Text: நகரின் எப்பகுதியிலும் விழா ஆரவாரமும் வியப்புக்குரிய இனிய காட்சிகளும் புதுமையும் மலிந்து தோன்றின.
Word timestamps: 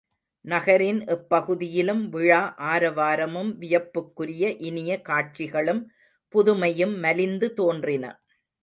நகரின் 0.45 1.01
எப்பகுதியிலும் 1.07 2.01
விழா 2.09 2.39
ஆரவாரமும் 2.71 3.51
வியப்புக்குரிய 3.57 4.49
இனிய 4.61 5.01
காட்சிகளும் 5.01 5.83
புதுமையும் 6.33 6.95
மலிந்து 6.99 7.49
தோன்றின. 7.53 8.05